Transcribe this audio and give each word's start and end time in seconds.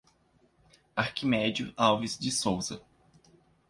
Arquimedio 0.95 1.71
Alves 1.77 2.17
de 2.17 2.31
Souza 2.31 2.81